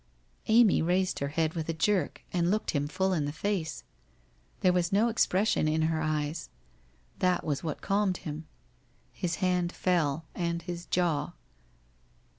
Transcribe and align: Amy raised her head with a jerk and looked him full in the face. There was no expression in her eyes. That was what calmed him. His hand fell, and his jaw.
Amy 0.47 0.81
raised 0.81 1.19
her 1.19 1.27
head 1.27 1.53
with 1.53 1.69
a 1.69 1.75
jerk 1.75 2.23
and 2.33 2.49
looked 2.49 2.71
him 2.71 2.87
full 2.87 3.13
in 3.13 3.25
the 3.25 3.31
face. 3.31 3.83
There 4.61 4.73
was 4.73 4.91
no 4.91 5.09
expression 5.09 5.67
in 5.67 5.83
her 5.83 6.01
eyes. 6.01 6.49
That 7.19 7.43
was 7.43 7.63
what 7.63 7.83
calmed 7.83 8.17
him. 8.17 8.47
His 9.13 9.35
hand 9.45 9.71
fell, 9.71 10.25
and 10.33 10.63
his 10.63 10.87
jaw. 10.87 11.33